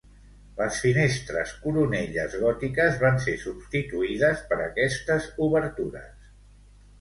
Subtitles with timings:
[0.59, 6.35] Les finestres coronelles gòtiques van ser substituïdes per aquestes obertures.